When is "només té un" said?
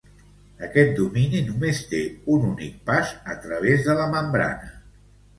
1.49-2.47